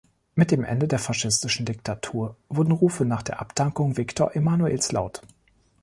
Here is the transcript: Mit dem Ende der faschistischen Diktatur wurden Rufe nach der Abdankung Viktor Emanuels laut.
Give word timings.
Mit 0.33 0.49
dem 0.49 0.63
Ende 0.63 0.87
der 0.87 0.97
faschistischen 0.97 1.67
Diktatur 1.67 2.35
wurden 2.49 2.71
Rufe 2.71 3.05
nach 3.05 3.21
der 3.21 3.39
Abdankung 3.39 3.97
Viktor 3.97 4.35
Emanuels 4.35 4.91
laut. 4.91 5.21